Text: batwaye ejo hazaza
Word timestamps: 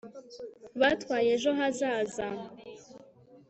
batwaye 0.79 1.27
ejo 1.37 1.49
hazaza 1.59 2.27